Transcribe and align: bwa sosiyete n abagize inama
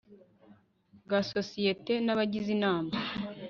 bwa 1.05 1.19
sosiyete 1.33 1.93
n 2.05 2.07
abagize 2.13 2.49
inama 2.57 2.91